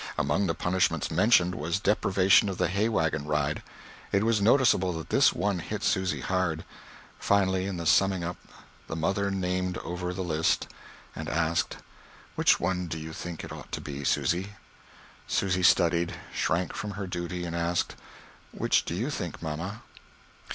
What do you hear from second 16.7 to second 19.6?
from her duty, and asked: "Which do you think,